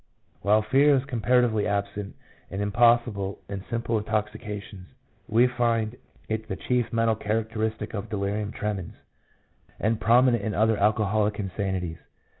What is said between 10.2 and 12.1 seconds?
in other alcoholic insanities.